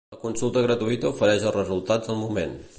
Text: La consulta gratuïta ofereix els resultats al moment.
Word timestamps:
La 0.13 0.19
consulta 0.21 0.63
gratuïta 0.63 1.09
ofereix 1.11 1.47
els 1.51 1.55
resultats 1.61 2.13
al 2.15 2.21
moment. 2.27 2.61